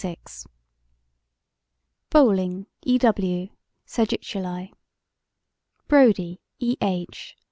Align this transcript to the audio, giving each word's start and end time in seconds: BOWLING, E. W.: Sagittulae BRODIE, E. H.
BOWLING, 2.09 2.65
E. 2.83 2.97
W.: 2.97 3.49
Sagittulae 3.85 4.71
BRODIE, 5.87 6.41
E. 6.57 6.75
H. 6.81 7.37